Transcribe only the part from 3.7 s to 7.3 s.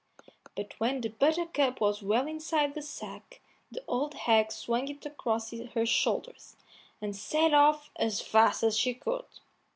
the old hag swung it across her shoulders, and